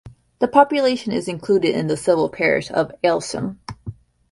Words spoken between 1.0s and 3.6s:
is included in the civil parish of Aylsham.